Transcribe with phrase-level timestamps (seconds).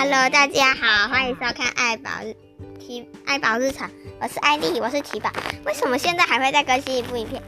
[0.00, 2.36] Hello，大家好，欢迎收看爱宝日
[2.78, 5.28] 提爱宝日常，我是艾丽，我是提宝。
[5.66, 7.42] 为什么现在还会再更新一部影片？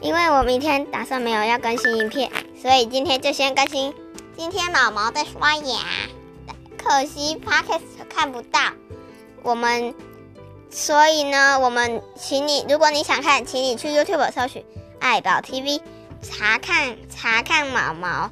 [0.00, 2.30] 因为我明天打算没有要更新影片，
[2.62, 3.92] 所以今天就先更新。
[4.36, 5.80] 今天毛毛在刷牙，
[6.78, 8.60] 可惜 Podcast 看不到
[9.42, 9.92] 我们，
[10.70, 14.64] 所以呢，我们请你，如果你想看，请你去 YouTube 搜寻
[15.00, 15.80] 爱宝 TV，
[16.22, 18.30] 查看查看毛毛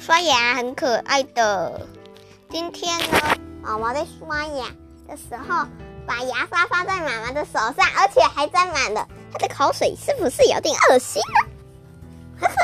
[0.00, 1.86] 刷牙，很可爱的。
[2.52, 3.18] 今天呢，
[3.62, 4.66] 毛毛在刷牙
[5.08, 5.66] 的时候，
[6.06, 11.50] 把牙刷放在妈妈的手上，而且还沾满了她的口水，是不是有点恶心呢？
[12.42, 12.54] 呵呵，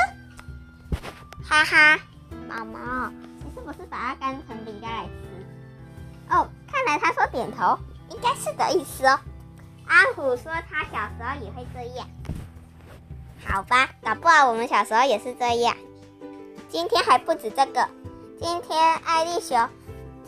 [1.43, 1.99] 哈哈，
[2.47, 3.09] 毛毛，
[3.43, 6.35] 你是不是把它当成饼干来吃？
[6.35, 7.75] 哦，看来他说点头，
[8.11, 9.19] 应该是的意思哦。
[9.87, 12.07] 阿虎说他小时候也会这样，
[13.43, 15.75] 好吧，搞不好我们小时候也是这样。
[16.69, 17.89] 今天还不止这个，
[18.39, 19.67] 今天艾丽熊。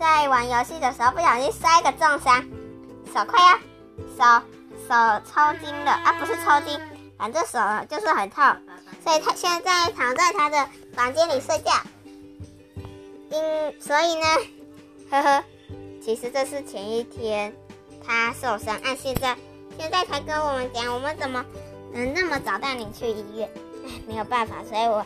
[0.01, 2.43] 在玩游戏的时候不小心摔个重伤，
[3.13, 3.57] 手快要
[4.17, 4.43] 手
[4.87, 6.11] 手抽筋了啊！
[6.19, 6.79] 不是抽筋，
[7.19, 8.43] 反正手就是很痛，
[9.03, 11.71] 所以他现在躺在他的房间里睡觉。
[13.29, 14.25] 因所以呢，
[15.11, 15.43] 呵呵，
[16.03, 17.53] 其实这是前一天
[18.03, 19.37] 他受伤，按现在
[19.77, 21.45] 现在才跟我们讲，我们怎么
[21.93, 23.47] 能那么早带你去医院？
[23.85, 25.05] 唉， 没有办法，所以我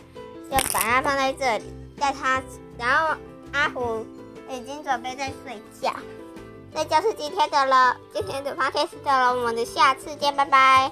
[0.50, 1.64] 就把它放在这里，
[2.00, 2.42] 带他，
[2.78, 3.14] 然后
[3.52, 4.06] 阿虎。
[4.48, 5.92] 已经准备在睡觉，
[6.74, 10.90] 这就是今天的了，今天的 podcast 了，我们的下次见，拜拜。